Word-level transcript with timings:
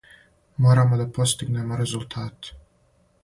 Морамо 0.61 0.95
да 1.01 1.11
постигнемо 1.17 1.77
резултате. 1.77 2.53